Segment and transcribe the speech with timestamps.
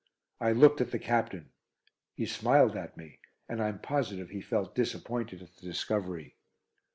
[0.43, 1.51] _I looked at the Captain.
[2.15, 6.37] He smiled at me, and I'm positive he felt disappointed at the discovery.